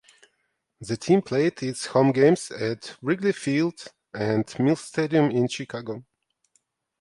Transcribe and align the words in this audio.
The 0.79 0.97
team 0.97 1.21
played 1.21 1.61
its 1.61 1.85
home 1.85 2.11
games 2.11 2.49
at 2.49 2.97
Wrigley 3.03 3.33
Field 3.33 3.79
and 4.15 4.51
Mills 4.57 4.81
Stadium 4.83 5.29
in 5.29 5.47
Chicago. 5.47 6.03